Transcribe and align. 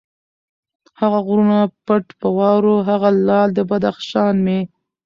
هغه 0.99 1.19
غرونه 1.27 1.59
پټ 1.85 2.05
په 2.19 2.27
واورو، 2.37 2.75
هغه 2.89 3.09
لعل 3.27 3.49
د 3.55 3.59
بدخشان 3.69 4.35
مي 4.45 4.59